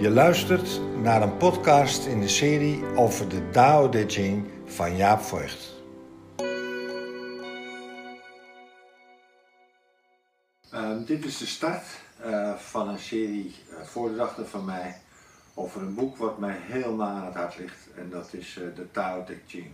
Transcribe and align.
Je 0.00 0.10
luistert 0.10 0.80
naar 1.02 1.22
een 1.22 1.36
podcast 1.36 2.06
in 2.06 2.20
de 2.20 2.28
serie 2.28 2.84
over 2.84 3.28
de 3.28 3.50
Tao 3.50 3.88
Te 3.88 4.04
Ching 4.08 4.46
van 4.64 4.96
Jaap 4.96 5.20
Voigt. 5.20 5.74
Ehm, 10.70 11.04
dit 11.04 11.24
is 11.24 11.38
de 11.38 11.46
start 11.46 11.84
eh, 12.22 12.54
van 12.54 12.88
een 12.88 12.98
serie 12.98 13.54
uh, 13.70 13.80
voordrachten 13.80 14.48
van 14.48 14.64
mij 14.64 15.00
over 15.54 15.82
een 15.82 15.94
boek 15.94 16.16
wat 16.16 16.38
mij 16.38 16.56
heel 16.60 16.94
na 16.94 17.06
aan 17.06 17.24
het 17.24 17.34
hart 17.34 17.58
ligt 17.58 17.88
en 17.96 18.10
dat 18.10 18.32
is 18.32 18.56
uh, 18.56 18.74
de 18.74 18.90
Tao 18.90 19.24
Te 19.24 19.36
Ching. 19.46 19.70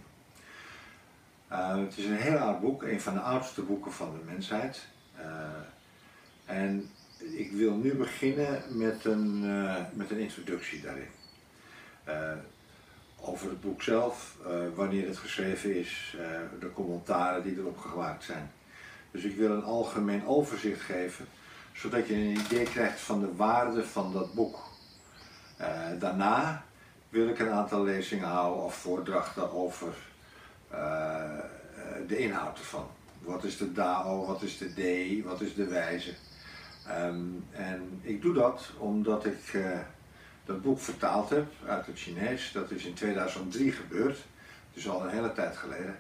Ehm, 1.48 1.80
het 1.80 1.98
is 1.98 2.04
een 2.04 2.16
heel 2.16 2.38
oud 2.38 2.60
boek, 2.60 2.82
een 2.82 3.00
van 3.00 3.14
de 3.14 3.20
oudste 3.20 3.62
boeken 3.62 3.92
van 3.92 4.12
de 4.12 4.30
mensheid. 4.32 4.86
en 6.44 6.90
ik 7.18 7.52
wil 7.52 7.74
nu 7.74 7.94
beginnen 7.94 8.62
met 8.68 9.04
een, 9.04 9.42
uh, 9.44 9.76
met 9.92 10.10
een 10.10 10.18
introductie 10.18 10.80
daarin. 10.80 11.08
Uh, 12.08 12.32
over 13.20 13.48
het 13.48 13.60
boek 13.60 13.82
zelf, 13.82 14.36
uh, 14.46 14.52
wanneer 14.74 15.06
het 15.06 15.16
geschreven 15.16 15.74
is, 15.74 16.16
de 16.60 16.72
commentaren 16.72 17.42
die 17.42 17.58
erop 17.58 17.78
gemaakt 17.78 18.24
zijn. 18.24 18.50
Dus 19.10 19.22
ik 19.22 19.36
wil 19.36 19.50
een 19.50 19.64
algemeen 19.64 20.26
overzicht 20.26 20.80
geven, 20.80 21.26
zodat 21.72 22.06
je 22.06 22.14
een 22.14 22.38
idee 22.46 22.64
krijgt 22.64 23.00
van 23.00 23.20
de 23.20 23.34
waarde 23.34 23.84
van 23.84 24.12
dat 24.12 24.34
boek. 24.34 24.58
daarna 25.98 26.64
wil 27.08 27.28
ik 27.28 27.38
een 27.38 27.50
aantal 27.50 27.84
lezingen 27.84 28.28
houden 28.28 28.64
of 28.64 28.74
voordrachten 28.74 29.52
over 29.52 29.94
de 32.06 32.18
inhoud 32.18 32.58
ervan. 32.58 32.86
Wat 33.18 33.44
is 33.44 33.56
de 33.56 33.72
Dao, 33.72 34.26
wat 34.26 34.42
is 34.42 34.58
de 34.58 34.68
D, 34.68 35.24
wat 35.24 35.40
is 35.40 35.54
de 35.54 35.66
wijze? 35.66 36.14
Um, 36.90 37.44
en 37.52 38.00
ik 38.02 38.22
doe 38.22 38.34
dat 38.34 38.70
omdat 38.78 39.26
ik 39.26 39.52
uh, 39.52 39.78
dat 40.44 40.62
boek 40.62 40.80
vertaald 40.80 41.30
heb 41.30 41.46
uit 41.66 41.86
het 41.86 41.98
Chinees. 41.98 42.52
Dat 42.52 42.70
is 42.70 42.84
in 42.84 42.94
2003 42.94 43.72
gebeurd, 43.72 44.24
dus 44.74 44.88
al 44.88 45.02
een 45.02 45.10
hele 45.10 45.32
tijd 45.32 45.56
geleden. 45.56 45.96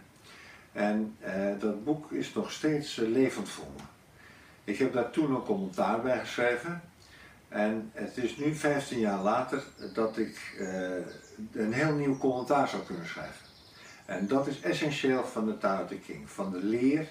En 0.72 1.16
uh, 1.24 1.60
dat 1.60 1.84
boek 1.84 2.12
is 2.12 2.32
nog 2.32 2.52
steeds 2.52 2.98
uh, 2.98 3.08
levend 3.08 3.48
voor 3.48 3.68
me. 3.76 3.82
Ik 4.64 4.78
heb 4.78 4.92
daar 4.92 5.10
toen 5.10 5.34
een 5.34 5.42
commentaar 5.42 6.02
bij 6.02 6.18
geschreven. 6.18 6.82
En 7.48 7.90
het 7.92 8.16
is 8.16 8.36
nu 8.36 8.54
15 8.54 8.98
jaar 8.98 9.22
later 9.22 9.62
dat 9.94 10.18
ik 10.18 10.64
een 11.52 11.72
heel 11.72 11.92
nieuw 11.92 12.18
commentaar 12.18 12.68
zou 12.68 12.82
kunnen 12.82 13.06
schrijven. 13.06 13.46
En 14.04 14.26
dat 14.26 14.46
is 14.46 14.60
essentieel 14.60 15.24
van 15.24 15.46
de 15.46 15.58
Tao 15.58 15.86
Te 15.86 15.98
King, 15.98 16.30
van 16.30 16.50
de 16.50 16.64
leer. 16.64 17.06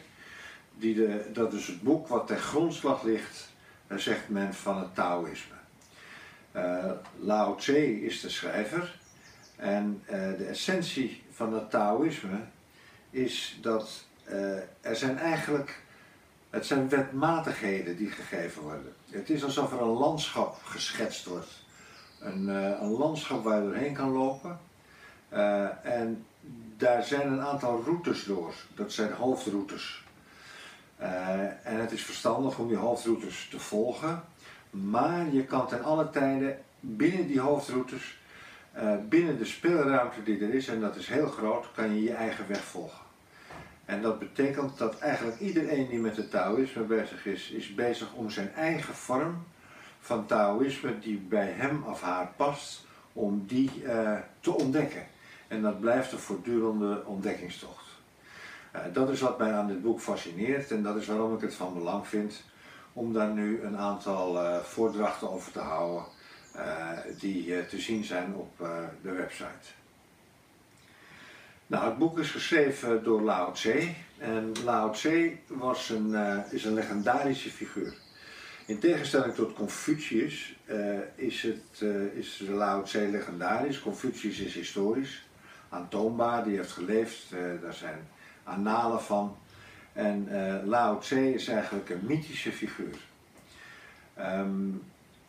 Die 0.77 0.95
de, 0.95 1.29
dat 1.33 1.53
is 1.53 1.67
het 1.67 1.81
boek 1.81 2.07
wat 2.07 2.27
ten 2.27 2.39
grondslag 2.39 3.03
ligt 3.03 3.53
zegt 3.87 4.29
men 4.29 4.53
van 4.53 4.79
het 4.79 4.95
Taoïsme. 4.95 5.55
Uh, 6.55 6.91
Lao 7.19 7.55
Tse 7.55 8.01
is 8.01 8.21
de 8.21 8.29
schrijver 8.29 8.99
en 9.55 10.03
uh, 10.05 10.09
de 10.37 10.45
essentie 10.45 11.23
van 11.31 11.53
het 11.53 11.69
Taoïsme 11.69 12.39
is 13.09 13.59
dat 13.61 14.05
uh, 14.29 14.55
er 14.81 14.95
zijn 14.95 15.17
eigenlijk, 15.17 15.81
het 16.49 16.65
zijn 16.65 16.89
wetmatigheden 16.89 17.97
die 17.97 18.09
gegeven 18.09 18.61
worden. 18.61 18.93
Het 19.09 19.29
is 19.29 19.43
alsof 19.43 19.71
er 19.71 19.81
een 19.81 19.87
landschap 19.87 20.63
geschetst 20.63 21.25
wordt. 21.25 21.63
Een, 22.19 22.47
een 22.83 22.91
landschap 22.91 23.43
waar 23.43 23.61
je 23.61 23.67
doorheen 23.67 23.93
kan 23.93 24.11
lopen. 24.11 24.59
en 25.83 26.25
daar 26.77 27.03
zijn 27.03 27.31
een 27.31 27.41
aantal 27.41 27.81
routes 27.83 28.23
door. 28.23 28.53
Dat 28.75 28.91
zijn 28.91 29.11
hoofdroutes. 29.11 30.04
Uh, 31.01 31.39
en 31.43 31.79
het 31.79 31.91
is 31.91 32.03
verstandig 32.03 32.57
om 32.57 32.67
die 32.67 32.77
hoofdroutes 32.77 33.47
te 33.49 33.59
volgen, 33.59 34.23
maar 34.69 35.33
je 35.33 35.43
kan 35.43 35.67
ten 35.67 35.83
alle 35.83 36.09
tijden 36.09 36.57
binnen 36.79 37.27
die 37.27 37.39
hoofdroutes, 37.39 38.17
uh, 38.77 38.93
binnen 39.09 39.37
de 39.37 39.45
speelruimte 39.45 40.23
die 40.23 40.39
er 40.39 40.53
is, 40.53 40.67
en 40.67 40.79
dat 40.79 40.95
is 40.95 41.07
heel 41.07 41.27
groot, 41.27 41.65
kan 41.75 41.95
je 41.95 42.03
je 42.03 42.13
eigen 42.13 42.47
weg 42.47 42.63
volgen. 42.63 43.03
En 43.85 44.01
dat 44.01 44.19
betekent 44.19 44.77
dat 44.77 44.99
eigenlijk 44.99 45.39
iedereen 45.39 45.87
die 45.87 45.99
met 45.99 46.17
het 46.17 46.31
Taoïsme 46.31 46.83
bezig 46.83 47.25
is, 47.25 47.49
is 47.49 47.75
bezig 47.75 48.13
om 48.13 48.29
zijn 48.29 48.53
eigen 48.53 48.93
vorm 48.93 49.43
van 49.99 50.25
Taoïsme 50.25 50.99
die 50.99 51.17
bij 51.17 51.51
hem 51.51 51.83
of 51.83 52.01
haar 52.01 52.31
past, 52.35 52.85
om 53.13 53.43
die 53.47 53.83
uh, 53.83 54.17
te 54.39 54.51
ontdekken. 54.51 55.05
En 55.47 55.61
dat 55.61 55.79
blijft 55.79 56.11
een 56.11 56.17
voortdurende 56.17 57.03
ontdekkingstocht. 57.05 57.84
Uh, 58.75 58.93
dat 58.93 59.09
is 59.09 59.21
wat 59.21 59.37
mij 59.37 59.53
aan 59.53 59.67
dit 59.67 59.81
boek 59.81 59.99
fascineert 59.99 60.71
en 60.71 60.83
dat 60.83 60.95
is 60.95 61.07
waarom 61.07 61.35
ik 61.35 61.41
het 61.41 61.53
van 61.53 61.73
belang 61.73 62.07
vind 62.07 62.43
om 62.93 63.13
daar 63.13 63.29
nu 63.29 63.61
een 63.61 63.77
aantal 63.77 64.35
uh, 64.35 64.59
voordrachten 64.59 65.31
over 65.31 65.51
te 65.51 65.59
houden 65.59 66.05
uh, 66.55 66.89
die 67.19 67.65
te 67.65 67.79
zien 67.79 68.03
zijn 68.03 68.35
op 68.35 68.57
de 69.01 69.11
website. 69.11 69.67
Nou, 71.67 71.85
het 71.85 71.97
boek 71.97 72.19
is 72.19 72.31
geschreven 72.31 73.03
door 73.03 73.21
Lao 73.21 73.51
Tse 73.51 73.93
en 74.17 74.51
Lao 74.63 74.91
Tse 74.91 75.37
was 75.47 75.89
een, 75.89 76.15
is 76.49 76.65
een 76.65 76.73
legendarische 76.73 77.49
figuur. 77.49 77.93
In 78.65 78.79
tegenstelling 78.79 79.33
tot 79.33 79.53
Confucius 79.53 80.55
is, 81.15 81.41
het, 81.41 81.81
is 82.13 82.43
Lao 82.47 82.83
Tse 82.83 83.07
legendarisch, 83.07 83.81
Confucius 83.81 84.39
is 84.39 84.53
historisch, 84.53 85.27
aantoonbaar, 85.69 86.43
die 86.43 86.55
heeft 86.55 86.71
geleefd, 86.71 87.29
daar 87.61 87.73
zijn 87.73 88.07
annalen 88.45 89.01
van. 89.01 89.37
En 89.93 90.27
uh, 90.31 90.55
Lao 90.65 90.99
Tse 90.99 91.33
is 91.33 91.47
eigenlijk 91.47 91.89
een 91.89 92.01
mythische 92.03 92.51
figuur. 92.51 92.97
Um, 94.19 94.83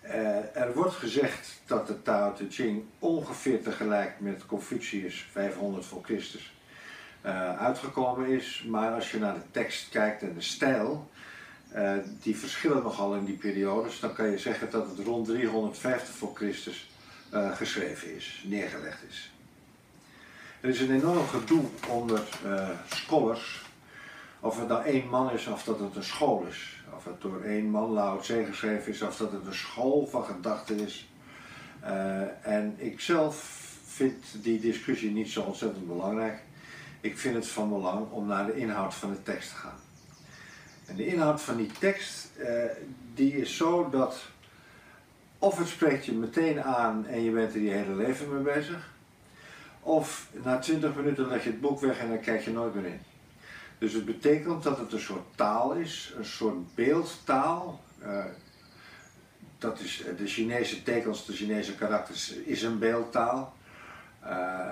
uh, 0.05 0.57
er 0.57 0.75
wordt 0.75 0.95
gezegd 0.95 1.61
dat 1.67 1.87
de 1.87 2.03
Tao 2.03 2.33
Te 2.33 2.47
Ching 2.51 2.85
ongeveer 2.99 3.63
tegelijk 3.63 4.21
met 4.21 4.47
Confucius 4.47 5.29
500 5.31 5.85
voor 5.85 6.05
Christus 6.05 6.55
uh, 7.25 7.59
uitgekomen 7.59 8.27
is. 8.27 8.65
Maar 8.69 8.93
als 8.93 9.11
je 9.11 9.19
naar 9.19 9.35
de 9.35 9.51
tekst 9.51 9.89
kijkt 9.89 10.23
en 10.23 10.35
de 10.35 10.41
stijl, 10.41 11.11
die 12.23 12.37
verschillen 12.37 12.83
nogal 12.83 13.15
in 13.15 13.25
die 13.25 13.37
periodes, 13.37 14.01
dan 14.01 14.13
kan 14.13 14.31
je 14.31 14.39
zeggen 14.39 14.71
dat 14.71 14.89
het 14.89 15.07
rond 15.07 15.27
350 15.27 16.15
voor 16.15 16.35
Christus 16.35 16.91
geschreven 17.31 18.17
is, 18.17 18.45
neergelegd 18.47 19.03
is. 19.09 19.36
Er 20.67 20.73
is 20.73 20.81
een 20.81 20.95
enorm 20.95 21.27
gedoe 21.27 21.65
onder 21.89 22.23
uh, 22.47 22.69
scholars 22.89 23.65
of 24.41 24.59
het 24.59 24.69
nou 24.69 24.85
één 24.85 25.09
man 25.09 25.33
is 25.33 25.47
of 25.47 25.65
dat 25.65 25.81
het 25.81 25.97
een 25.97 26.05
school 26.05 26.47
is. 26.49 26.83
Of 26.97 27.05
het 27.05 27.21
door 27.21 27.43
één 27.43 27.71
man 27.71 27.91
Lao 27.91 28.19
Tse 28.19 28.45
geschreven 28.45 28.93
is 28.93 29.03
of 29.03 29.17
dat 29.17 29.33
het 29.33 29.47
een 29.47 29.55
school 29.55 30.07
van 30.07 30.25
gedachten 30.25 30.81
is. 30.81 31.11
Uh, 31.85 32.47
en 32.47 32.75
ik 32.77 33.01
zelf 33.01 33.67
vind 33.85 34.25
die 34.43 34.61
discussie 34.61 35.11
niet 35.11 35.31
zo 35.31 35.43
ontzettend 35.43 35.87
belangrijk. 35.87 36.43
Ik 37.01 37.19
vind 37.19 37.35
het 37.35 37.49
van 37.49 37.69
belang 37.69 38.11
om 38.11 38.27
naar 38.27 38.47
de 38.47 38.57
inhoud 38.57 38.95
van 38.95 39.11
de 39.11 39.23
tekst 39.23 39.49
te 39.49 39.57
gaan. 39.57 39.79
En 40.87 40.97
de 40.97 41.07
inhoud 41.07 41.43
van 41.43 41.57
die 41.57 41.71
tekst, 41.79 42.29
uh, 42.39 42.47
die 43.15 43.37
is 43.37 43.57
zo 43.57 43.91
dat 43.91 44.25
of 45.39 45.59
het 45.59 45.69
spreekt 45.69 46.05
je 46.05 46.13
meteen 46.13 46.63
aan 46.63 47.07
en 47.07 47.23
je 47.23 47.31
bent 47.31 47.55
er 47.55 47.61
je 47.61 47.71
hele 47.71 47.95
leven 47.95 48.35
mee 48.35 48.55
bezig. 48.55 48.95
Of 49.87 50.29
na 50.43 50.59
20 50.59 50.95
minuten 50.95 51.29
leg 51.29 51.45
je 51.45 51.51
het 51.51 51.61
boek 51.61 51.81
weg 51.81 51.99
en 51.99 52.09
dan 52.09 52.21
kijk 52.21 52.43
je 52.43 52.51
nooit 52.51 52.75
meer 52.75 52.85
in. 52.85 53.01
Dus 53.79 53.93
het 53.93 54.05
betekent 54.05 54.63
dat 54.63 54.79
het 54.79 54.93
een 54.93 55.01
soort 55.01 55.37
taal 55.37 55.73
is, 55.73 56.15
een 56.17 56.25
soort 56.25 56.75
beeldtaal. 56.75 57.81
Uh, 58.03 58.25
dat 59.59 59.81
is 59.81 60.05
de 60.17 60.27
Chinese 60.27 60.83
tekens, 60.83 61.27
de 61.27 61.33
Chinese 61.33 61.75
karakters, 61.75 62.31
is 62.33 62.63
een 62.63 62.79
beeldtaal. 62.79 63.57
Uh, 64.25 64.71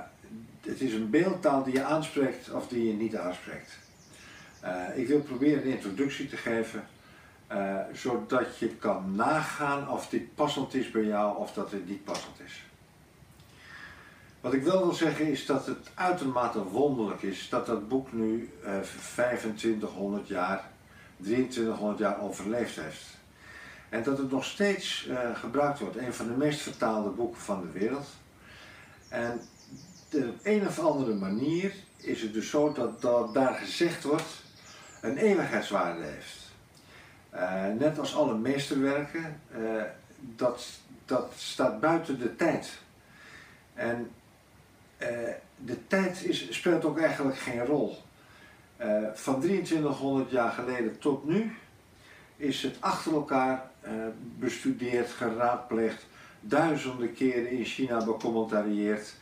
het 0.61 0.81
is 0.81 0.93
een 0.93 1.11
beeldtaal 1.11 1.65
die 1.65 1.75
je 1.75 1.83
aanspreekt 1.83 2.51
of 2.51 2.69
die 2.69 2.87
je 2.87 2.93
niet 2.93 3.17
aanspreekt. 3.17 3.79
Ik 4.95 5.07
wil 5.09 5.21
proberen 5.21 5.63
een 5.63 5.73
introductie 5.73 6.29
te 6.29 6.37
geven, 6.37 6.87
zodat 7.93 8.59
je 8.59 8.69
kan 8.69 9.15
nagaan 9.15 9.91
of 9.91 10.09
dit 10.09 10.35
passend 10.35 10.75
is 10.75 10.91
bij 10.91 11.05
jou 11.05 11.39
of 11.39 11.53
dat 11.53 11.71
het 11.71 11.89
niet 11.89 12.05
passend 12.05 12.41
is. 12.45 12.63
Wat 14.45 14.53
ik 14.53 14.63
wel 14.63 14.79
wil 14.79 14.93
zeggen 14.93 15.27
is 15.27 15.47
dat 15.47 15.67
het 15.67 15.91
uitermate 15.95 16.65
wonderlijk 16.65 17.23
is 17.23 17.49
dat 17.49 17.67
dat 17.67 17.89
boek 17.89 18.13
nu 18.13 18.53
eh, 18.65 18.81
2500 19.13 20.29
jaar, 20.29 20.65
2300 21.17 21.99
jaar 21.99 22.21
overleefd 22.21 22.77
heeft. 22.77 23.05
En 23.89 24.03
dat 24.03 24.19
het 24.19 24.31
nog 24.31 24.45
steeds 24.45 25.07
uh, 25.07 25.37
gebruikt 25.37 25.79
wordt. 25.79 25.97
Een 25.97 26.15
van 26.15 26.27
de 26.27 26.33
meest 26.33 26.61
vertaalde 26.61 27.11
boeken 27.11 27.41
van 27.41 27.61
de 27.61 27.79
wereld. 27.79 28.07
En 29.09 29.41
de 30.09 30.33
een 30.43 30.67
of 30.67 30.79
andere 30.79 31.15
manier 31.15 31.75
is 31.97 32.23
het 32.23 32.33
dus 32.33 32.51
zo 32.51 32.73
dat, 32.73 33.03
dat 33.03 33.35
daar 33.35 33.55
gezegd 33.55 34.05
wordt 34.05 34.43
een 35.01 35.17
eeuwigheidswaarde 35.17 36.03
heeft. 36.03 36.53
Uh, 37.35 37.67
net 37.79 37.99
als 37.99 38.15
alle 38.17 38.39
meesterwerken, 38.39 39.41
uh, 39.57 39.83
dat, 40.19 40.67
dat 41.05 41.33
staat 41.37 41.81
buiten 41.81 42.19
de 42.19 42.37
tijd. 42.37 42.79
En 43.75 44.11
uh, 44.99 45.09
de 45.57 45.87
tijd 45.87 46.25
is, 46.25 46.55
speelt 46.55 46.85
ook 46.85 46.99
eigenlijk 46.99 47.39
geen 47.39 47.65
rol. 47.65 47.97
Uh, 48.81 49.07
van 49.15 49.41
2300 49.41 50.31
jaar 50.31 50.51
geleden 50.51 50.99
tot 50.99 51.25
nu 51.25 51.57
is 52.37 52.63
het 52.63 52.77
achter 52.81 53.13
elkaar 53.13 53.71
uh, 53.85 53.91
bestudeerd, 54.39 55.11
geraadpleegd, 55.11 56.07
duizenden 56.41 57.15
keren 57.15 57.51
in 57.51 57.65
China 57.65 58.05
becommentarieerd. 58.05 59.15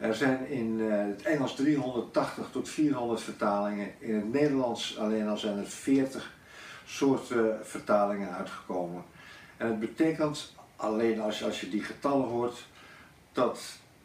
Er 0.00 0.14
zijn 0.14 0.48
in 0.48 0.80
eh, 0.90 1.06
het 1.06 1.22
Engels 1.22 1.54
380 1.54 2.48
tot 2.50 2.68
400 2.68 3.22
vertalingen. 3.22 3.92
In 3.98 4.14
het 4.14 4.32
Nederlands 4.32 4.98
alleen 4.98 5.28
al 5.28 5.36
zijn 5.36 5.58
er 5.58 5.66
40 5.66 6.32
soorten 6.84 7.58
vertalingen 7.62 8.34
uitgekomen. 8.34 9.04
En 9.56 9.66
het 9.66 9.80
betekent, 9.80 10.54
alleen 10.76 11.20
als 11.20 11.60
je 11.60 11.68
die 11.68 11.82
getallen 11.82 12.28
hoort, 12.28 12.66
dat 13.32 13.60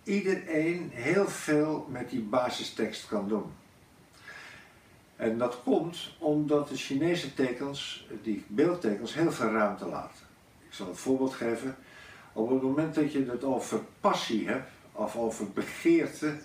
iedereen 0.06 0.92
heel 0.94 1.28
veel 1.28 1.88
met 1.90 2.10
die 2.10 2.22
basistekst 2.22 3.08
kan 3.08 3.28
doen. 3.28 3.52
En 5.16 5.38
dat 5.38 5.64
komt 5.64 6.16
omdat 6.18 6.68
de 6.68 6.76
Chinese 6.76 7.34
tekens, 7.34 8.08
die 8.24 8.46
beeldtekens, 8.48 9.14
heel 9.14 9.32
veel 9.32 9.50
ruimte 9.50 9.86
laten. 9.86 10.26
Ik 10.68 10.74
zal 10.74 10.88
een 10.88 10.96
voorbeeld 10.96 11.34
geven. 11.34 11.76
Op 12.34 12.50
het 12.50 12.62
moment 12.62 12.96
dat 12.96 13.12
je 13.12 13.26
het 13.26 13.44
over 13.44 13.80
passie 14.00 14.48
hebt, 14.48 14.70
of 14.92 15.16
over 15.16 15.52
begeerte, 15.52 16.38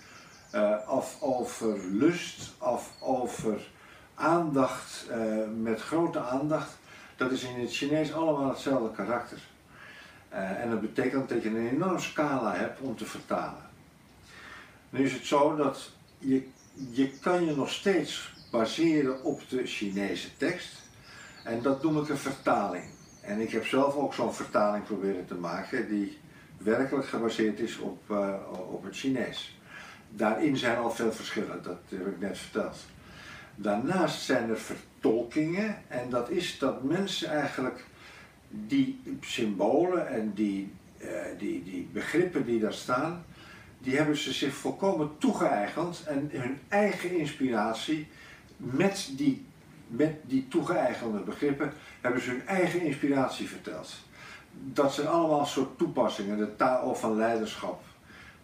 uh, 0.55 0.77
of 0.87 1.17
over 1.21 1.79
lust, 1.85 2.53
of 2.57 2.93
over 2.99 3.69
aandacht, 4.15 5.07
uh, 5.09 5.43
met 5.61 5.81
grote 5.81 6.19
aandacht, 6.19 6.77
dat 7.15 7.31
is 7.31 7.43
in 7.43 7.59
het 7.59 7.75
Chinees 7.75 8.13
allemaal 8.13 8.49
hetzelfde 8.49 8.91
karakter. 8.95 9.39
Uh, 10.33 10.61
en 10.61 10.69
dat 10.69 10.81
betekent 10.81 11.29
dat 11.29 11.43
je 11.43 11.49
een 11.49 11.69
enorme 11.69 11.99
scala 11.99 12.55
hebt 12.55 12.79
om 12.79 12.95
te 12.95 13.05
vertalen. 13.05 13.69
Nu 14.89 15.03
is 15.03 15.13
het 15.13 15.25
zo 15.25 15.55
dat 15.55 15.91
je, 16.17 16.47
je 16.91 17.09
kan 17.09 17.45
je 17.45 17.55
nog 17.55 17.69
steeds 17.69 18.33
baseren 18.51 19.23
op 19.23 19.49
de 19.49 19.65
Chinese 19.65 20.37
tekst. 20.37 20.81
En 21.43 21.61
dat 21.61 21.83
noem 21.83 22.01
ik 22.01 22.09
een 22.09 22.17
vertaling. 22.17 22.85
En 23.21 23.39
ik 23.39 23.51
heb 23.51 23.65
zelf 23.65 23.95
ook 23.95 24.13
zo'n 24.13 24.33
vertaling 24.33 24.83
proberen 24.83 25.25
te 25.25 25.35
maken 25.35 25.89
die 25.89 26.17
werkelijk 26.57 27.07
gebaseerd 27.07 27.59
is 27.59 27.77
op, 27.77 28.03
uh, 28.11 28.35
op 28.71 28.83
het 28.83 28.95
Chinees. 28.95 29.59
Daarin 30.09 30.57
zijn 30.57 30.77
al 30.77 30.91
veel 30.91 31.11
verschillen, 31.11 31.63
dat 31.63 31.77
heb 31.89 32.07
ik 32.07 32.19
net 32.19 32.37
verteld. 32.37 32.77
Daarnaast 33.55 34.21
zijn 34.21 34.49
er 34.49 34.59
vertolkingen 34.59 35.81
en 35.87 36.09
dat 36.09 36.29
is 36.29 36.59
dat 36.59 36.83
mensen 36.83 37.29
eigenlijk 37.29 37.85
die 38.51 39.01
symbolen 39.21 40.07
en 40.07 40.33
die, 40.33 40.73
uh, 40.97 41.09
die, 41.37 41.63
die 41.63 41.89
begrippen 41.93 42.45
die 42.45 42.59
daar 42.59 42.73
staan, 42.73 43.25
die 43.79 43.97
hebben 43.97 44.17
ze 44.17 44.33
zich 44.33 44.53
volkomen 44.53 45.17
toegeëigend 45.17 46.03
en 46.03 46.29
hun 46.31 46.59
eigen 46.67 47.17
inspiratie 47.17 48.07
met 48.57 49.11
die, 49.17 49.45
met 49.87 50.15
die 50.23 50.47
toegeëigende 50.47 51.19
begrippen 51.19 51.73
hebben 52.01 52.21
ze 52.21 52.29
hun 52.29 52.47
eigen 52.47 52.81
inspiratie 52.81 53.49
verteld. 53.49 53.93
Dat 54.51 54.93
zijn 54.93 55.07
allemaal 55.07 55.45
soort 55.45 55.77
toepassingen. 55.77 56.37
De 56.37 56.55
Tao 56.55 56.93
van 56.93 57.15
leiderschap, 57.15 57.81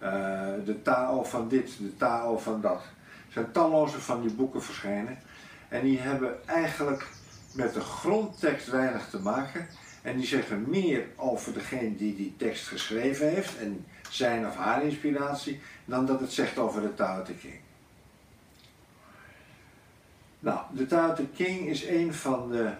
uh, 0.03 0.10
de 0.65 0.81
Tao 0.81 1.24
van 1.24 1.48
dit, 1.48 1.77
de 1.77 1.98
Tao 1.98 2.38
van 2.38 2.62
dat. 2.62 2.81
Er 3.27 3.33
zijn 3.33 3.51
talloze 3.51 4.00
van 4.00 4.21
die 4.21 4.33
boeken 4.33 4.63
verschenen. 4.63 5.18
En 5.69 5.81
die 5.81 6.00
hebben 6.00 6.48
eigenlijk 6.48 7.07
met 7.53 7.74
de 7.74 7.80
grondtekst 7.80 8.68
weinig 8.68 9.10
te 9.10 9.19
maken. 9.19 9.68
En 10.07 10.18
die 10.18 10.25
zeggen 10.25 10.69
meer 10.69 11.07
over 11.15 11.54
degene 11.54 11.95
die 11.95 12.15
die 12.15 12.33
tekst 12.38 12.68
geschreven 12.68 13.30
heeft 13.30 13.57
en 13.57 13.86
zijn 14.09 14.48
of 14.48 14.56
haar 14.56 14.83
inspiratie, 14.83 15.59
dan 15.86 16.06
dat 16.06 16.19
het 16.19 16.31
zegt 16.31 16.57
over 16.57 16.81
de 16.81 16.94
Tao 16.94 17.24
Te 17.24 17.33
King. 17.33 17.59
Nou, 20.39 20.59
de 20.71 20.86
Tao 20.86 21.13
Te 21.13 21.25
King 21.36 21.68
is 21.68 21.86
een 21.86 22.13
van 22.13 22.51
de 22.51 22.71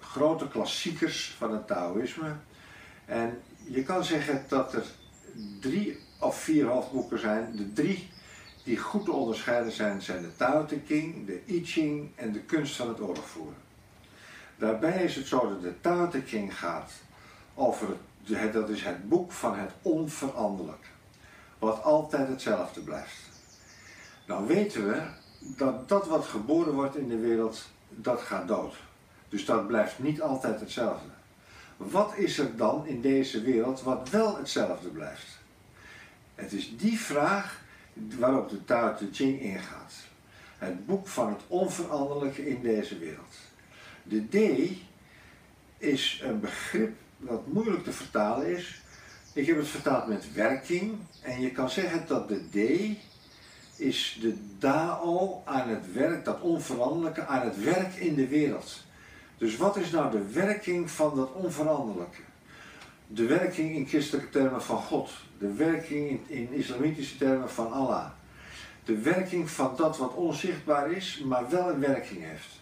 grote 0.00 0.48
klassiekers 0.48 1.34
van 1.38 1.52
het 1.52 1.66
Taoïsme. 1.66 2.34
En 3.04 3.40
je 3.64 3.82
kan 3.82 4.04
zeggen 4.04 4.44
dat 4.48 4.74
er 4.74 4.84
drie 5.60 5.98
of 6.20 6.38
vier 6.38 6.66
hoofdboeken 6.66 7.18
zijn. 7.18 7.56
De 7.56 7.72
drie 7.72 8.08
die 8.64 8.78
goed 8.78 9.04
te 9.04 9.12
onderscheiden 9.12 9.72
zijn, 9.72 10.02
zijn 10.02 10.22
de 10.22 10.36
Tao 10.36 10.66
Te 10.66 10.78
King, 10.78 11.26
de 11.26 11.40
I 11.46 11.64
Ching 11.64 12.10
en 12.14 12.32
de 12.32 12.40
kunst 12.40 12.76
van 12.76 12.88
het 12.88 13.00
oorlogvoeren. 13.00 13.70
Daarbij 14.62 15.04
is 15.04 15.16
het 15.16 15.26
zo 15.26 15.48
dat 15.48 15.62
de 15.62 15.80
Tao 15.80 16.08
Te 16.08 16.22
King 16.22 16.58
gaat 16.58 16.92
over 17.54 17.88
het, 18.24 18.52
dat 18.52 18.68
is 18.68 18.82
het 18.82 19.08
boek 19.08 19.32
van 19.32 19.58
het 19.58 19.70
onveranderlijke, 19.82 20.88
wat 21.58 21.82
altijd 21.82 22.28
hetzelfde 22.28 22.80
blijft. 22.80 23.16
Nou 24.26 24.46
weten 24.46 24.88
we 24.88 25.02
dat 25.56 25.88
dat 25.88 26.06
wat 26.06 26.24
geboren 26.24 26.72
wordt 26.72 26.96
in 26.96 27.08
de 27.08 27.18
wereld, 27.18 27.68
dat 27.88 28.20
gaat 28.20 28.48
dood. 28.48 28.74
Dus 29.28 29.44
dat 29.44 29.66
blijft 29.66 29.98
niet 29.98 30.22
altijd 30.22 30.60
hetzelfde. 30.60 31.08
Wat 31.76 32.16
is 32.16 32.38
er 32.38 32.56
dan 32.56 32.86
in 32.86 33.00
deze 33.00 33.42
wereld 33.42 33.82
wat 33.82 34.10
wel 34.10 34.36
hetzelfde 34.36 34.88
blijft? 34.88 35.38
Het 36.34 36.52
is 36.52 36.76
die 36.76 37.00
vraag 37.00 37.60
waarop 38.18 38.48
de 38.48 38.64
Tao 38.64 38.94
Te 38.94 39.08
Ching 39.12 39.40
ingaat. 39.40 39.92
Het 40.58 40.86
boek 40.86 41.08
van 41.08 41.28
het 41.28 41.40
onveranderlijke 41.46 42.48
in 42.48 42.62
deze 42.62 42.98
wereld. 42.98 43.50
De 44.02 44.28
D 44.28 44.36
is 45.78 46.20
een 46.24 46.40
begrip 46.40 46.92
wat 47.16 47.46
moeilijk 47.46 47.84
te 47.84 47.92
vertalen 47.92 48.56
is. 48.56 48.82
Ik 49.32 49.46
heb 49.46 49.56
het 49.56 49.68
vertaald 49.68 50.06
met 50.06 50.32
werking 50.32 50.96
en 51.20 51.40
je 51.40 51.50
kan 51.50 51.70
zeggen 51.70 52.04
dat 52.06 52.28
de 52.28 52.48
D 52.50 52.56
is 53.76 54.18
de 54.20 54.34
Dao 54.58 55.42
aan 55.44 55.68
het 55.68 55.92
werk, 55.92 56.24
dat 56.24 56.40
onveranderlijke, 56.40 57.26
aan 57.26 57.46
het 57.46 57.64
werk 57.64 57.94
in 57.94 58.14
de 58.14 58.28
wereld. 58.28 58.82
Dus 59.38 59.56
wat 59.56 59.76
is 59.76 59.90
nou 59.90 60.10
de 60.10 60.32
werking 60.32 60.90
van 60.90 61.16
dat 61.16 61.32
onveranderlijke? 61.32 62.20
De 63.06 63.26
werking 63.26 63.74
in 63.74 63.86
christelijke 63.86 64.30
termen 64.30 64.62
van 64.62 64.78
God, 64.82 65.10
de 65.38 65.52
werking 65.52 66.10
in, 66.10 66.24
in 66.26 66.52
islamitische 66.52 67.16
termen 67.16 67.50
van 67.50 67.72
Allah. 67.72 68.10
De 68.84 68.98
werking 68.98 69.50
van 69.50 69.76
dat 69.76 69.98
wat 69.98 70.14
onzichtbaar 70.14 70.90
is, 70.90 71.22
maar 71.24 71.50
wel 71.50 71.70
een 71.70 71.80
werking 71.80 72.24
heeft. 72.24 72.61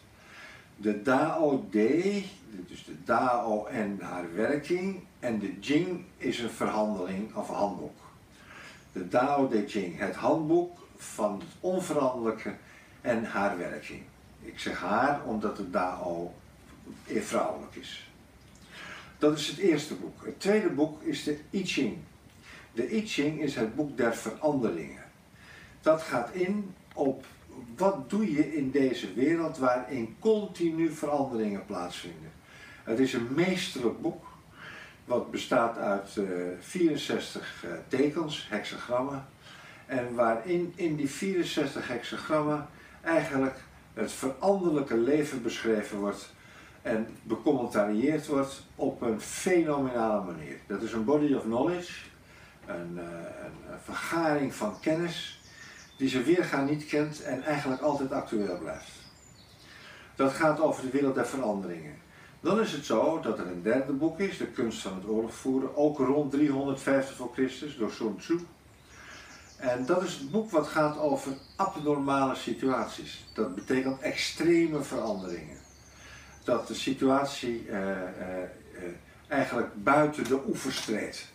De 0.81 1.03
Dao 1.03 1.67
De, 1.71 2.23
dus 2.69 2.85
de 2.85 3.05
Dao 3.05 3.67
en 3.67 3.99
haar 4.01 4.35
werking, 4.35 5.01
en 5.19 5.39
de 5.39 5.59
Jing 5.59 6.05
is 6.17 6.39
een 6.39 6.51
verhandeling 6.51 7.35
of 7.35 7.49
handboek. 7.49 7.99
De 8.93 9.09
Dao 9.09 9.49
De 9.49 9.65
Jing, 9.67 9.99
het 9.99 10.15
handboek 10.15 10.79
van 10.97 11.39
het 11.39 11.49
onveranderlijke 11.61 12.55
en 13.01 13.25
haar 13.25 13.59
werking. 13.59 14.03
Ik 14.43 14.59
zeg 14.59 14.81
haar 14.81 15.25
omdat 15.25 15.59
het 15.59 15.73
Dao 15.73 16.35
vrouwelijk 17.07 17.75
is. 17.75 18.11
Dat 19.19 19.39
is 19.39 19.47
het 19.47 19.59
eerste 19.59 19.95
boek. 19.95 20.25
Het 20.25 20.41
tweede 20.41 20.71
boek 20.71 21.03
is 21.03 21.25
de 21.25 21.39
I 21.51 21.67
Ching. 21.67 21.97
De 22.73 22.97
I 22.97 23.09
Ching 23.09 23.41
is 23.41 23.55
het 23.55 23.75
boek 23.75 23.97
der 23.97 24.17
veranderingen. 24.17 25.05
Dat 25.81 26.03
gaat 26.03 26.33
in 26.33 26.75
op 26.95 27.25
wat 27.77 28.11
doe 28.11 28.33
je 28.33 28.55
in 28.57 28.71
deze 28.71 29.15
wereld 29.15 29.59
waarin 29.59 30.17
continu 30.19 30.91
veranderingen 30.91 31.67
plaatsvinden. 31.67 32.33
Het 32.85 32.99
is 32.99 33.13
een 33.13 33.29
meesterlijk 33.35 34.01
boek 34.01 34.25
wat 35.05 35.31
bestaat 35.31 35.79
uit 35.79 36.17
uh, 36.17 36.27
64 36.61 37.65
uh, 37.65 37.71
tekens, 37.89 38.47
hexagrammen, 38.49 39.27
en 39.87 40.15
waarin 40.15 40.73
in 40.77 40.97
die 40.97 41.11
64 41.11 41.89
hexagrammen 41.89 42.67
eigenlijk 43.01 43.57
het 43.95 44.13
veranderlijke 44.13 44.97
leven 44.97 45.43
beschreven 45.43 45.99
wordt 45.99 46.35
en 46.83 47.07
becommentarieerd 47.23 48.27
wordt 48.27 48.67
op 48.75 49.03
een 49.03 49.21
fenomenale 49.21 50.25
manier. 50.25 50.57
Dat 50.67 50.83
is 50.83 50.93
een 50.93 51.05
body 51.05 51.35
of 51.35 51.43
knowledge, 51.43 51.93
een, 52.67 52.99
een, 52.99 53.79
vergaring 53.83 54.55
van 54.55 54.81
kennis 54.81 55.40
die 56.01 56.09
ze 56.09 56.23
weergaan 56.23 56.65
niet 56.65 56.87
kent 56.87 57.23
en 57.23 57.43
eigenlijk 57.43 57.83
altijd 57.83 58.13
actueel 58.13 58.59
blijft. 58.59 58.91
Dat 60.15 60.33
gaat 60.33 60.61
over 60.61 60.83
de 60.83 60.91
wereld 60.91 61.15
der 61.15 61.27
veranderingen. 61.27 61.95
Dan 62.41 62.61
is 62.61 62.73
het 62.73 62.85
zo 62.85 63.21
dat 63.21 63.39
er 63.39 63.47
een 63.47 63.63
derde 63.63 63.93
boek 63.93 64.19
is, 64.19 64.39
de 64.39 64.47
kunst 64.47 64.81
van 64.81 64.95
het 64.95 65.07
oorlogvoeren, 65.07 65.77
ook 65.77 65.99
rond 65.99 66.31
350 66.31 67.17
voor 67.17 67.31
Christus 67.33 67.77
door 67.77 67.91
Sun 67.91 68.17
Tzu. 68.19 68.39
En 69.57 69.87
dat 69.87 70.03
is 70.03 70.15
het 70.15 70.31
boek 70.31 70.51
wat 70.51 70.67
gaat 70.67 70.99
over 70.99 71.33
abnormale 71.57 72.35
situaties. 72.35 73.25
Dat 73.33 73.55
betekent 73.55 74.01
extreme 74.01 74.83
veranderingen. 74.83 75.59
Dat 76.45 76.67
de 76.67 76.75
situatie 76.75 77.67
uh, 77.67 77.79
uh, 77.79 77.89
uh, 77.89 78.83
eigenlijk 79.29 79.85
buiten 79.85 80.25
de 80.25 80.41
oevers 80.49 80.85
treedt. 80.85 81.27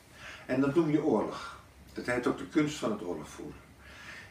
En 0.45 0.61
dat 0.61 0.75
noem 0.75 0.89
je 0.89 1.03
oorlog. 1.03 1.59
Dat 1.93 2.05
heet 2.05 2.27
ook 2.27 2.37
de 2.37 2.47
kunst 2.47 2.77
van 2.77 2.91
het 2.91 3.03
oorlog 3.03 3.29
voeren. 3.29 3.63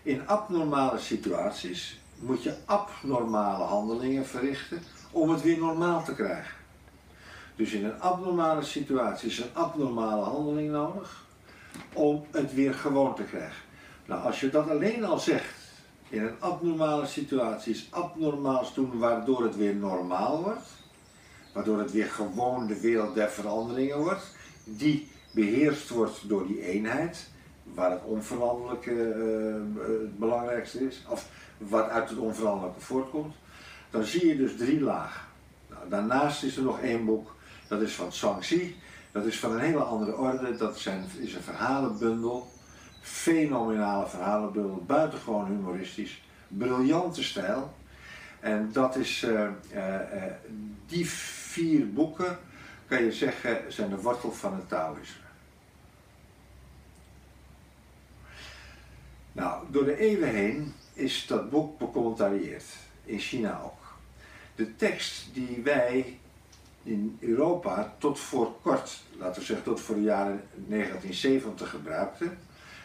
In 0.04 0.28
abnormale 0.28 0.98
situaties 0.98 2.00
moet 2.18 2.42
je 2.42 2.54
abnormale 2.64 3.64
handelingen 3.64 4.26
verrichten 4.26 4.82
om 5.10 5.30
het 5.30 5.42
weer 5.42 5.58
normaal 5.58 6.04
te 6.04 6.14
krijgen. 6.14 6.54
Dus 7.56 7.72
in 7.72 7.84
een 7.84 8.00
abnormale 8.00 8.62
situatie 8.62 9.28
is 9.28 9.38
een 9.38 9.54
abnormale 9.54 10.22
handeling 10.22 10.70
nodig 10.70 11.24
om 11.92 12.24
het 12.30 12.54
weer 12.54 12.74
gewoon 12.74 13.14
te 13.14 13.22
krijgen. 13.22 13.62
Nou, 14.06 14.22
als 14.22 14.40
je 14.40 14.50
dat 14.50 14.70
alleen 14.70 15.04
al 15.04 15.18
zegt, 15.18 15.54
in 16.08 16.22
een 16.22 16.40
abnormale 16.40 17.06
situatie 17.06 17.72
is 17.72 17.86
abnormaals 17.90 18.74
doen 18.74 18.98
waardoor 18.98 19.42
het 19.42 19.56
weer 19.56 19.74
normaal 19.74 20.42
wordt, 20.42 20.68
waardoor 21.52 21.78
het 21.78 21.92
weer 21.92 22.10
gewoon 22.10 22.66
de 22.66 22.80
wereld 22.80 23.14
der 23.14 23.30
veranderingen 23.30 23.98
wordt, 23.98 24.26
die 24.64 25.10
beheerst 25.30 25.88
wordt 25.88 26.28
door 26.28 26.46
die 26.46 26.62
eenheid, 26.62 27.32
waar 27.74 27.90
het 27.90 28.04
onveranderlijke 28.04 28.90
uh, 28.90 30.02
het 30.02 30.18
belangrijkste 30.18 30.86
is, 30.86 31.04
of 31.08 31.28
wat 31.58 31.88
uit 31.88 32.08
het 32.08 32.18
onveranderlijke 32.18 32.80
voortkomt, 32.80 33.34
dan 33.90 34.04
zie 34.04 34.26
je 34.26 34.36
dus 34.36 34.56
drie 34.56 34.80
lagen. 34.80 35.26
Nou, 35.68 35.88
daarnaast 35.88 36.42
is 36.42 36.56
er 36.56 36.62
nog 36.62 36.80
één 36.80 37.04
boek, 37.04 37.34
dat 37.68 37.80
is 37.80 37.94
van 37.94 38.12
Zhuangzi, 38.12 38.76
dat 39.12 39.24
is 39.24 39.38
van 39.38 39.52
een 39.52 39.60
hele 39.60 39.82
andere 39.82 40.16
orde, 40.16 40.56
dat 40.56 40.78
zijn, 40.78 41.04
is 41.18 41.34
een 41.34 41.42
verhalenbundel, 41.42 42.48
fenomenale 43.00 44.08
verhalenbundel, 44.08 44.84
buitengewoon 44.86 45.46
humoristisch, 45.46 46.22
briljante 46.48 47.22
stijl. 47.22 47.74
En 48.40 48.70
dat 48.72 48.96
is, 48.96 49.22
uh, 49.22 49.48
die 50.86 51.10
vier 51.10 51.92
boeken, 51.92 52.38
kan 52.86 53.04
je 53.04 53.12
zeggen, 53.12 53.72
zijn 53.72 53.90
de 53.90 54.00
wortel 54.00 54.32
van 54.32 54.54
het 54.54 54.68
Taoïsme. 54.68 55.23
Nou, 59.34 59.64
door 59.70 59.84
de 59.84 59.96
eeuwen 59.96 60.28
heen 60.28 60.74
is 60.92 61.26
dat 61.26 61.50
boek 61.50 61.78
becommentarieerd, 61.78 62.64
in 63.04 63.18
China 63.18 63.60
ook. 63.64 63.96
De 64.54 64.76
tekst 64.76 65.28
die 65.32 65.60
wij 65.64 66.18
in 66.82 67.16
Europa 67.20 67.94
tot 67.98 68.18
voor 68.18 68.54
kort, 68.62 69.02
laten 69.18 69.40
we 69.40 69.46
zeggen 69.46 69.64
tot 69.64 69.80
voor 69.80 69.94
de 69.94 70.02
jaren 70.02 70.42
1970 70.54 71.70
gebruikten, 71.70 72.38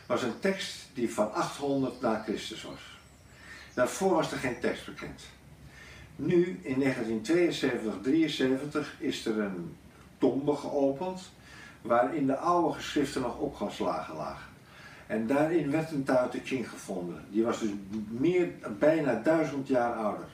was 0.07 0.23
een 0.23 0.39
tekst 0.39 0.87
die 0.93 1.13
van 1.13 1.33
800 1.33 2.01
na 2.01 2.21
Christus 2.23 2.63
was. 2.63 2.97
Daarvoor 3.73 4.15
was 4.15 4.31
er 4.31 4.37
geen 4.37 4.59
tekst 4.59 4.85
bekend. 4.85 5.21
Nu, 6.15 6.59
in 6.61 6.79
1972, 6.79 8.01
1973, 8.01 8.95
is 8.99 9.25
er 9.25 9.39
een 9.39 9.77
tombe 10.17 10.55
geopend 10.55 11.21
waarin 11.81 12.25
de 12.25 12.37
oude 12.37 12.73
geschriften 12.73 13.21
nog 13.21 13.37
opgeslagen 13.37 14.15
lagen. 14.15 14.48
En 15.09 15.27
daarin 15.27 15.71
werd 15.71 15.91
een 15.91 16.03
Tao 16.03 16.29
Te 16.29 16.39
Ching 16.43 16.69
gevonden. 16.69 17.25
Die 17.29 17.43
was 17.43 17.59
dus 17.59 17.69
meer, 18.09 18.49
bijna 18.79 19.21
duizend 19.23 19.67
jaar 19.67 19.93
ouder. 19.93 20.27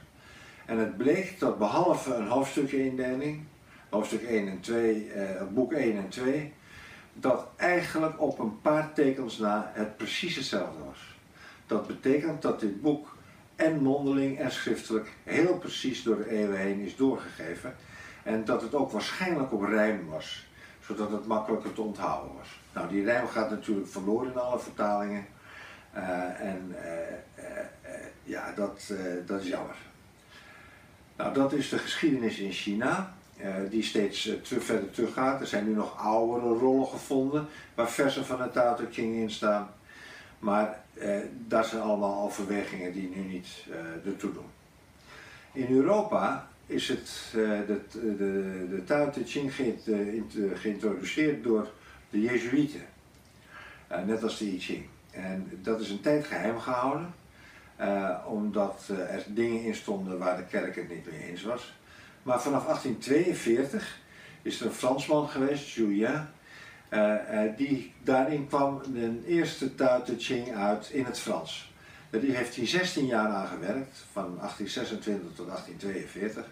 En 0.66 0.78
het 0.78 0.98
bleek 0.98 1.40
dat 1.40 1.58
behalve 1.58 2.14
een 2.14 2.28
hoofdstukindeling, 2.28 3.44
hoofdstuk 3.90 4.22
1 4.22 4.48
en 4.48 4.60
2, 4.60 5.12
eh, 5.12 5.42
boek 5.54 5.74
1 5.74 5.98
en 5.98 6.10
2, 6.10 6.54
dat 7.14 7.48
eigenlijk 7.56 8.22
op 8.22 8.40
een 8.40 8.62
paar 8.62 8.94
tekens 8.94 9.38
na 9.38 9.72
het 9.74 9.98
precies 9.98 10.36
hetzelfde 10.36 10.84
was. 10.86 11.16
Dat 11.66 11.88
betekent 11.88 12.42
dat 12.42 12.60
dit 12.60 12.82
boek 12.82 13.18
en 13.56 13.82
mondeling 13.82 14.40
en 14.40 14.52
schriftelijk 14.52 15.14
heel 15.24 15.58
precies 15.58 16.04
door 16.04 16.18
de 16.18 16.30
eeuwen 16.30 16.60
heen 16.60 16.80
is 16.80 16.96
doorgegeven. 16.96 17.76
En 18.24 18.46
dat 18.46 18.62
het 18.62 18.76
ook 18.76 18.92
waarschijnlijk 18.92 19.54
op 19.54 19.62
rijm 19.62 20.06
was, 20.10 20.48
zodat 20.80 21.12
het 21.12 21.28
makkelijker 21.28 21.74
te 21.74 21.82
onthouden 21.82 22.36
was. 22.38 22.64
Nou, 22.76 22.88
die 22.88 23.04
rijm 23.04 23.28
gaat 23.28 23.50
natuurlijk 23.50 23.88
verloren 23.88 24.32
in 24.32 24.38
alle 24.38 24.60
vertalingen. 24.60 25.26
Uh, 25.96 26.40
en 26.40 26.76
uh, 26.76 27.44
uh, 27.44 27.46
ja, 28.24 28.54
dat, 28.56 28.94
dat 29.26 29.42
is 29.42 29.48
jammer. 29.48 29.76
Nou, 31.18 31.34
dat 31.34 31.54
is 31.54 31.70
de 31.70 31.78
geschiedenis 31.78 32.40
in 32.40 32.52
China, 32.52 33.14
die 33.70 33.84
steeds 33.84 34.32
verder 34.44 34.92
teruggaat. 34.92 35.42
Er 35.42 35.48
zijn 35.48 35.66
nu 35.66 35.74
nog 35.74 35.98
oudere 35.98 36.54
rollen 36.54 36.88
gevonden 36.88 37.48
waar 37.76 37.90
versen 37.90 38.26
van 38.26 38.42
het 38.42 38.54
Tao 38.54 38.76
Te 38.76 38.88
Ching 38.92 39.16
in 39.16 39.32
staan. 39.32 39.70
Maar 40.40 40.80
dat 41.48 41.68
zijn 41.68 41.82
allemaal 41.82 42.24
overwegingen 42.24 42.94
die 42.94 43.10
nu 43.16 43.22
niet 43.22 43.48
ertoe 44.06 44.34
doen. 44.34 44.50
In 45.52 45.76
Europa 45.76 46.48
is 46.66 46.88
het, 46.88 47.30
de, 47.32 47.80
de, 47.92 48.68
de 48.70 48.84
Tao 48.86 49.10
Te 49.10 49.24
Ching 49.26 49.54
geïntroduceerd 50.54 51.44
door 51.44 51.70
de 52.16 52.22
Jezuïeten. 52.22 52.86
Uh, 53.92 54.04
net 54.04 54.24
als 54.24 54.38
de 54.38 54.46
I 54.46 54.60
Ching. 54.60 54.86
En 55.12 55.60
dat 55.62 55.80
is 55.80 55.90
een 55.90 56.02
tijd 56.02 56.26
geheim 56.26 56.60
gehouden, 56.60 57.14
uh, 57.82 58.18
omdat 58.28 58.88
uh, 58.92 58.98
er 58.98 59.24
dingen 59.28 59.64
in 59.64 59.76
stonden 59.76 60.18
waar 60.18 60.38
de 60.38 60.46
kerk 60.46 60.76
het 60.76 60.90
niet 60.90 61.12
mee 61.12 61.30
eens 61.30 61.44
was. 61.44 61.74
Maar 62.24 62.42
vanaf 62.42 62.64
1842 62.64 64.00
is 64.42 64.60
er 64.60 64.66
een 64.66 64.72
Fransman 64.72 65.30
geweest, 65.30 65.70
Julien, 65.70 66.28
die 67.58 67.94
daarin 68.04 68.48
kwam 68.48 68.82
de 68.94 69.24
eerste 69.28 69.76
Tao 69.76 70.04
Ching 70.18 70.56
uit 70.56 70.90
in 70.90 71.06
het 71.06 71.20
Frans. 71.20 71.74
Die 72.10 72.36
heeft 72.36 72.56
hij 72.56 72.68
16 72.68 73.06
jaar 73.06 73.30
aan 73.30 73.48
gewerkt, 73.48 74.06
van 74.12 74.38
1826 74.38 75.36
tot 75.36 75.48
1842. 75.48 76.46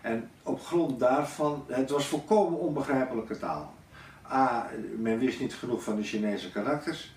En 0.00 0.30
op 0.42 0.64
grond 0.64 1.00
daarvan, 1.00 1.64
het 1.68 1.90
was 1.90 2.06
volkomen 2.06 2.58
onbegrijpelijke 2.58 3.38
taal. 3.38 3.74
A, 4.32 4.70
men 4.98 5.18
wist 5.18 5.40
niet 5.40 5.54
genoeg 5.54 5.82
van 5.82 5.96
de 5.96 6.02
Chinese 6.02 6.50
karakters. 6.50 7.14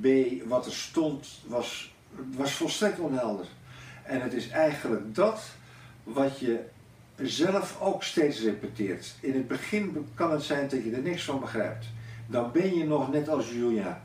B, 0.00 0.06
wat 0.46 0.66
er 0.66 0.72
stond 0.72 1.40
was, 1.46 1.94
was 2.36 2.52
volstrekt 2.52 2.98
onhelder. 2.98 3.46
En 4.02 4.20
het 4.20 4.32
is 4.32 4.48
eigenlijk 4.48 5.14
dat 5.14 5.42
wat 6.02 6.38
je 6.38 6.60
zelf 7.16 7.80
ook 7.80 8.02
steeds 8.02 8.40
repeteert. 8.40 9.14
In 9.20 9.34
het 9.34 9.48
begin 9.48 10.06
kan 10.14 10.32
het 10.32 10.42
zijn 10.42 10.68
dat 10.68 10.84
je 10.84 10.92
er 10.92 11.02
niks 11.02 11.24
van 11.24 11.40
begrijpt. 11.40 11.86
Dan 12.26 12.52
ben 12.52 12.74
je 12.74 12.84
nog 12.84 13.12
net 13.12 13.28
als 13.28 13.50
Julia 13.50 14.02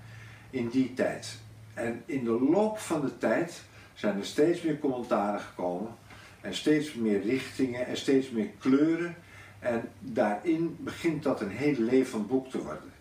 in 0.49 0.69
die 0.69 0.93
tijd. 0.93 1.37
En 1.73 2.03
in 2.05 2.23
de 2.23 2.47
loop 2.51 2.79
van 2.79 3.01
de 3.01 3.17
tijd 3.17 3.61
zijn 3.93 4.17
er 4.17 4.25
steeds 4.25 4.61
meer 4.61 4.79
commentaren 4.79 5.39
gekomen. 5.39 5.95
En 6.41 6.55
steeds 6.55 6.93
meer 6.93 7.21
richtingen 7.21 7.87
en 7.87 7.97
steeds 7.97 8.29
meer 8.29 8.49
kleuren. 8.59 9.15
En 9.61 9.89
daarin 9.99 10.77
begint 10.79 11.23
dat 11.23 11.41
een 11.41 11.49
heel 11.49 11.77
levend 11.77 12.27
boek 12.27 12.49
te 12.49 12.61
worden. 12.61 12.91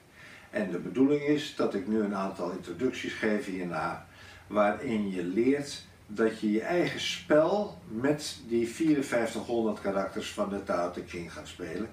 En 0.51 0.71
de 0.71 0.79
bedoeling 0.79 1.23
is 1.23 1.55
dat 1.57 1.75
ik 1.75 1.89
nu 1.89 2.01
een 2.01 2.15
aantal 2.15 2.51
introducties 2.51 3.13
geef 3.13 3.47
hierna, 3.47 4.07
waarin 4.47 5.11
je 5.11 5.25
leert 5.25 5.85
dat 6.07 6.41
je 6.41 6.53
je 6.53 6.63
eigen 6.63 7.01
spel 7.01 7.79
met 7.89 8.39
die 8.47 8.69
5400 8.69 9.81
karakters 9.81 10.33
van 10.33 10.49
de 10.49 10.63
Tao 10.63 10.91
Te 10.91 11.03
Ching 11.07 11.33
gaat 11.33 11.49
spelen. 11.49 11.89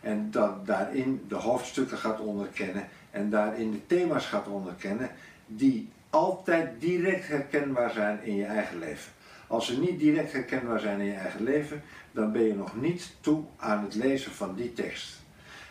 En 0.00 0.30
dat 0.30 0.66
daarin 0.66 1.24
de 1.28 1.34
hoofdstukken 1.34 1.98
gaat 1.98 2.20
onderkennen 2.20 2.88
en 3.10 3.30
daarin 3.30 3.70
de 3.70 3.86
thema's 3.86 4.26
gaat 4.26 4.48
onderkennen 4.48 5.10
die 5.46 5.88
altijd 6.10 6.80
direct 6.80 7.28
herkenbaar 7.28 7.90
zijn 7.90 8.22
in 8.22 8.36
je 8.36 8.44
eigen 8.44 8.78
leven. 8.78 9.12
Als 9.52 9.66
ze 9.66 9.78
niet 9.78 9.98
direct 9.98 10.32
herkenbaar 10.32 10.80
zijn 10.80 11.00
in 11.00 11.06
je 11.06 11.12
eigen 11.12 11.42
leven, 11.42 11.82
dan 12.12 12.32
ben 12.32 12.42
je 12.42 12.54
nog 12.54 12.80
niet 12.80 13.12
toe 13.20 13.44
aan 13.56 13.84
het 13.84 13.94
lezen 13.94 14.32
van 14.32 14.54
die 14.54 14.72
tekst. 14.72 15.20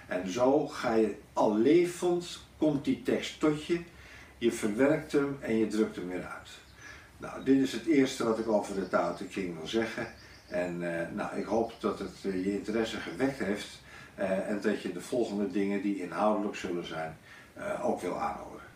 En 0.07 0.29
zo 0.31 0.67
ga 0.67 0.93
je 0.93 1.15
al 1.33 1.57
levend, 1.57 2.39
komt 2.57 2.85
die 2.85 3.01
tekst 3.03 3.39
tot 3.39 3.65
je, 3.65 3.81
je 4.37 4.51
verwerkt 4.51 5.11
hem 5.11 5.37
en 5.39 5.55
je 5.55 5.67
drukt 5.67 5.95
hem 5.95 6.07
weer 6.07 6.25
uit. 6.25 6.49
Nou, 7.17 7.43
dit 7.43 7.61
is 7.61 7.71
het 7.71 7.85
eerste 7.85 8.23
wat 8.23 8.39
ik 8.39 8.47
over 8.47 8.75
de 8.75 8.87
Tao 8.87 9.15
Ching 9.29 9.57
wil 9.57 9.67
zeggen. 9.67 10.07
En 10.47 10.99
eh, 10.99 11.15
nou, 11.15 11.37
ik 11.37 11.45
hoop 11.45 11.73
dat 11.79 11.99
het 11.99 12.23
uh, 12.23 12.45
je 12.45 12.57
interesse 12.57 12.97
gewekt 12.97 13.39
heeft 13.39 13.81
uh, 14.19 14.49
en 14.49 14.61
dat 14.61 14.81
je 14.81 14.93
de 14.93 15.01
volgende 15.01 15.51
dingen 15.51 15.81
die 15.81 16.01
inhoudelijk 16.01 16.55
zullen 16.55 16.85
zijn 16.85 17.17
ook 17.81 18.01
wil 18.01 18.19
aanhoren. 18.19 18.70